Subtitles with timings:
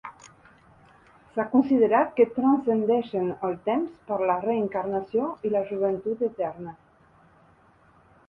[1.33, 6.75] S'ha considerat que transcendeixen el temps per la reencarnació i la joventut eterna.